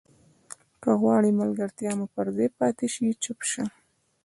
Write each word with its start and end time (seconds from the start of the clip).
که 0.81 0.91
غواړې 1.01 1.37
ملګرتیا 1.41 1.91
مو 1.97 2.05
پر 2.13 2.27
ځای 2.35 2.49
پاتې 2.57 2.87
شي 2.93 3.05
چوپ 3.23 3.39
شه. 3.51 3.63